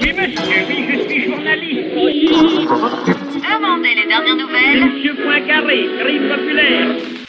Oui, 0.00 0.12
monsieur, 0.12 0.64
oui, 0.68 0.84
je 0.90 1.08
suis 1.08 1.24
journaliste. 1.30 1.94
Demandez 3.34 3.94
les 3.94 4.06
dernières 4.08 4.36
nouvelles. 4.36 4.84
Monsieur 4.84 5.14
Poincaré, 5.14 5.86
crime 6.00 6.28
populaire. 6.28 6.88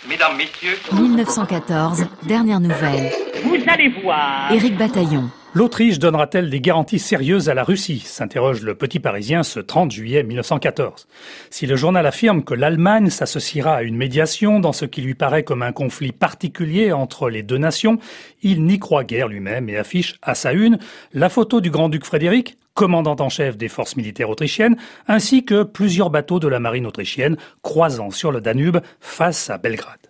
Mesdames, 0.09 0.37
Messieurs, 0.37 0.77
1914, 0.93 2.05
dernière 2.23 2.59
nouvelle. 2.59 3.11
Vous 3.43 3.57
allez 3.67 3.89
voir. 4.01 4.51
Éric 4.51 4.75
Bataillon. 4.77 5.29
L'Autriche 5.57 5.97
donnera-t-elle 5.97 6.51
des 6.51 6.61
garanties 6.61 6.99
sérieuses 6.99 7.49
à 7.49 7.55
la 7.55 7.63
Russie 7.63 8.01
s'interroge 8.01 8.61
le 8.61 8.75
Petit 8.75 8.99
Parisien 8.99 9.41
ce 9.41 9.59
30 9.59 9.89
juillet 9.89 10.21
1914. 10.21 11.07
Si 11.49 11.65
le 11.65 11.75
journal 11.75 12.05
affirme 12.05 12.43
que 12.43 12.53
l'Allemagne 12.53 13.09
s'associera 13.09 13.77
à 13.77 13.81
une 13.81 13.97
médiation 13.97 14.59
dans 14.59 14.71
ce 14.71 14.85
qui 14.85 15.01
lui 15.01 15.15
paraît 15.15 15.41
comme 15.41 15.63
un 15.63 15.71
conflit 15.71 16.11
particulier 16.11 16.91
entre 16.91 17.31
les 17.31 17.41
deux 17.41 17.57
nations, 17.57 17.97
il 18.43 18.65
n'y 18.65 18.77
croit 18.77 19.03
guère 19.03 19.29
lui-même 19.29 19.67
et 19.67 19.77
affiche 19.77 20.19
à 20.21 20.35
sa 20.35 20.53
une 20.53 20.77
la 21.11 21.27
photo 21.27 21.59
du 21.59 21.71
grand-duc 21.71 22.05
Frédéric, 22.05 22.59
commandant 22.75 23.15
en 23.17 23.29
chef 23.29 23.57
des 23.57 23.67
forces 23.67 23.95
militaires 23.95 24.29
autrichiennes, 24.29 24.77
ainsi 25.07 25.43
que 25.43 25.63
plusieurs 25.63 26.11
bateaux 26.11 26.39
de 26.39 26.47
la 26.47 26.59
marine 26.59 26.85
autrichienne 26.85 27.35
croisant 27.63 28.11
sur 28.11 28.31
le 28.31 28.41
Danube 28.41 28.77
face 28.99 29.49
à 29.49 29.57
Belgrade. 29.57 30.07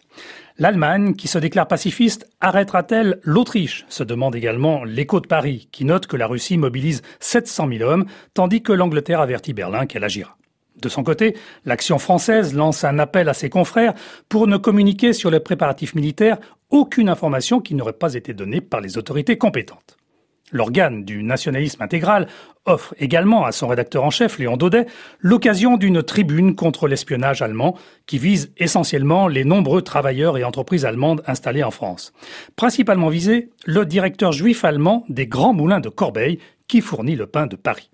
L'Allemagne, 0.60 1.14
qui 1.14 1.28
se 1.28 1.38
déclare 1.38 1.68
pacifiste, 1.68 2.28
arrêtera-t-elle 2.42 3.20
l'Autriche 3.22 3.86
se 3.90 4.04
demande 4.04 4.36
également 4.36 4.84
l'écho 4.84 5.20
de 5.20 5.28
Paris, 5.28 5.70
qui 5.72 5.86
note 5.86 6.08
que 6.08 6.18
la 6.18 6.26
Russie 6.26 6.58
mobilise 6.58 7.04
700 7.20 7.70
000 7.78 7.88
hommes, 7.88 8.06
tandis 8.34 8.64
que 8.64 8.74
l'Angleterre 8.74 9.22
avertit 9.22 9.54
Berlin 9.54 9.86
qu'elle 9.86 10.04
agira. 10.04 10.36
De 10.82 10.90
son 10.90 11.04
côté, 11.04 11.36
l'action 11.66 12.00
française 12.00 12.56
lance 12.56 12.84
un 12.84 12.98
appel 12.98 13.30
à 13.30 13.36
ses 13.36 13.50
confrères 13.50 13.94
pour 14.30 14.48
ne 14.48 14.58
communiquer 14.58 15.14
sur 15.14 15.30
les 15.30 15.40
préparatifs 15.40 15.94
militaires 15.94 16.38
aucune 16.72 17.10
information 17.10 17.60
qui 17.60 17.76
n'aurait 17.76 17.94
pas 17.94 18.16
été 18.16 18.34
donnée 18.34 18.62
par 18.62 18.82
les 18.82 18.98
autorités 18.98 19.38
compétentes. 19.38 19.98
L'organe 20.52 21.04
du 21.04 21.24
nationalisme 21.24 21.82
intégral 21.82 22.28
offre 22.66 22.96
également 23.00 23.46
à 23.46 23.52
son 23.52 23.68
rédacteur 23.68 24.04
en 24.04 24.10
chef, 24.10 24.40
Léon 24.40 24.56
Daudet, 24.56 24.86
l'occasion 25.20 25.76
d'une 25.76 26.02
tribune 26.02 26.56
contre 26.56 26.88
l'espionnage 26.88 27.42
allemand 27.42 27.78
qui 28.06 28.18
vise 28.18 28.54
essentiellement 28.58 29.28
les 29.28 29.44
nombreux 29.44 29.82
travailleurs 29.82 30.38
et 30.38 30.46
entreprises 30.46 30.86
allemandes 30.86 31.22
installés 31.28 31.64
en 31.64 31.72
France. 31.72 32.14
Principalement 32.56 33.10
visé, 33.10 33.50
le 33.66 33.86
directeur 33.86 34.32
juif 34.32 34.64
allemand 34.64 35.04
des 35.10 35.28
grands 35.28 35.54
moulins 35.54 35.82
de 35.82 35.90
Corbeil 35.90 36.40
qui 36.68 36.80
fournit 36.80 37.16
le 37.18 37.28
pain 37.28 37.48
de 37.48 37.58
Paris. 37.58 37.90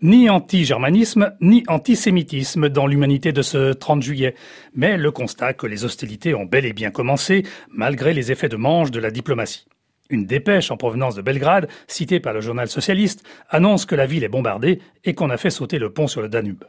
Ni 0.00 0.30
anti-germanisme, 0.30 1.34
ni 1.42 1.62
antisémitisme 1.68 2.70
dans 2.70 2.86
l'humanité 2.86 3.32
de 3.32 3.42
ce 3.42 3.74
30 3.74 4.02
juillet, 4.02 4.34
mais 4.74 4.96
le 4.96 5.10
constat 5.10 5.52
que 5.52 5.66
les 5.66 5.84
hostilités 5.84 6.34
ont 6.34 6.46
bel 6.46 6.64
et 6.64 6.72
bien 6.72 6.90
commencé 6.90 7.44
malgré 7.68 8.14
les 8.14 8.32
effets 8.32 8.48
de 8.48 8.56
manche 8.56 8.90
de 8.90 9.00
la 9.00 9.10
diplomatie. 9.10 9.66
Une 10.10 10.26
dépêche 10.26 10.70
en 10.70 10.76
provenance 10.76 11.14
de 11.14 11.22
Belgrade, 11.22 11.68
citée 11.86 12.20
par 12.20 12.32
le 12.32 12.40
journal 12.40 12.68
socialiste, 12.68 13.24
annonce 13.48 13.86
que 13.86 13.94
la 13.94 14.06
ville 14.06 14.24
est 14.24 14.28
bombardée 14.28 14.80
et 15.04 15.14
qu'on 15.14 15.30
a 15.30 15.36
fait 15.36 15.50
sauter 15.50 15.78
le 15.78 15.92
pont 15.92 16.08
sur 16.08 16.20
le 16.20 16.28
Danube. 16.28 16.64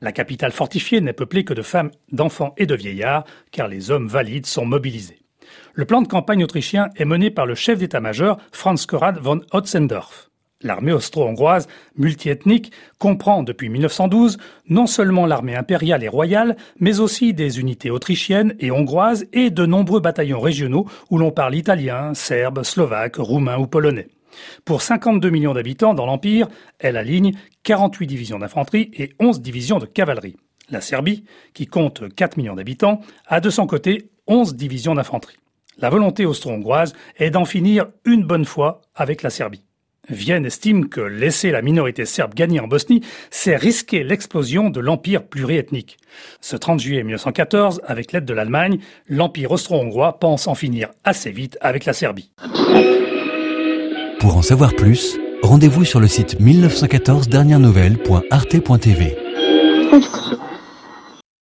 La 0.00 0.12
capitale 0.12 0.52
fortifiée 0.52 1.02
n'est 1.02 1.12
peuplée 1.12 1.44
que 1.44 1.54
de 1.54 1.62
femmes, 1.62 1.90
d'enfants 2.10 2.54
et 2.56 2.66
de 2.66 2.74
vieillards, 2.74 3.24
car 3.52 3.68
les 3.68 3.90
hommes 3.90 4.08
valides 4.08 4.46
sont 4.46 4.64
mobilisés. 4.64 5.20
Le 5.74 5.84
plan 5.84 6.00
de 6.00 6.08
campagne 6.08 6.42
autrichien 6.42 6.88
est 6.96 7.04
mené 7.04 7.30
par 7.30 7.46
le 7.46 7.54
chef 7.54 7.78
d'état-major 7.78 8.38
Franz 8.50 8.86
Konrad 8.86 9.18
von 9.18 9.42
Otzendorf. 9.52 10.30
L'armée 10.62 10.92
austro-hongroise, 10.92 11.68
multiethnique, 11.96 12.72
comprend 12.98 13.42
depuis 13.42 13.68
1912 13.68 14.38
non 14.70 14.86
seulement 14.86 15.26
l'armée 15.26 15.54
impériale 15.54 16.02
et 16.02 16.08
royale, 16.08 16.56
mais 16.80 16.98
aussi 16.98 17.34
des 17.34 17.60
unités 17.60 17.90
autrichiennes 17.90 18.54
et 18.58 18.70
hongroises 18.70 19.26
et 19.34 19.50
de 19.50 19.66
nombreux 19.66 20.00
bataillons 20.00 20.40
régionaux 20.40 20.86
où 21.10 21.18
l'on 21.18 21.30
parle 21.30 21.56
italien, 21.56 22.14
serbe, 22.14 22.62
slovaque, 22.62 23.16
roumain 23.16 23.58
ou 23.58 23.66
polonais. 23.66 24.08
Pour 24.64 24.80
52 24.80 25.28
millions 25.28 25.54
d'habitants 25.54 25.92
dans 25.92 26.06
l'Empire, 26.06 26.48
elle 26.78 26.96
aligne 26.96 27.32
48 27.64 28.06
divisions 28.06 28.38
d'infanterie 28.38 28.90
et 28.94 29.12
11 29.20 29.42
divisions 29.42 29.78
de 29.78 29.86
cavalerie. 29.86 30.36
La 30.70 30.80
Serbie, 30.80 31.24
qui 31.52 31.66
compte 31.66 32.14
4 32.14 32.38
millions 32.38 32.56
d'habitants, 32.56 33.00
a 33.26 33.40
de 33.40 33.50
son 33.50 33.66
côté 33.66 34.10
11 34.26 34.54
divisions 34.54 34.94
d'infanterie. 34.94 35.36
La 35.78 35.90
volonté 35.90 36.24
austro-hongroise 36.24 36.94
est 37.18 37.30
d'en 37.30 37.44
finir 37.44 37.88
une 38.06 38.24
bonne 38.24 38.46
fois 38.46 38.80
avec 38.94 39.22
la 39.22 39.28
Serbie. 39.28 39.65
Vienne 40.08 40.46
estime 40.46 40.88
que 40.88 41.00
laisser 41.00 41.50
la 41.50 41.62
minorité 41.62 42.04
serbe 42.04 42.34
gagner 42.34 42.60
en 42.60 42.68
Bosnie, 42.68 43.02
c'est 43.30 43.56
risquer 43.56 44.04
l'explosion 44.04 44.70
de 44.70 44.80
l'empire 44.80 45.24
pluriethnique. 45.24 45.98
Ce 46.40 46.56
30 46.56 46.80
juillet 46.80 47.02
1914, 47.02 47.82
avec 47.86 48.12
l'aide 48.12 48.24
de 48.24 48.34
l'Allemagne, 48.34 48.78
l'empire 49.08 49.50
austro-hongrois 49.50 50.18
pense 50.18 50.46
en 50.46 50.54
finir 50.54 50.88
assez 51.04 51.30
vite 51.30 51.58
avec 51.60 51.84
la 51.84 51.92
Serbie. 51.92 52.30
Pour 54.20 54.36
en 54.36 54.42
savoir 54.42 54.74
plus, 54.74 55.18
rendez-vous 55.42 55.84
sur 55.84 56.00
le 56.00 56.08
site 56.08 56.40
1914 56.40 57.28
dernières. 57.28 57.56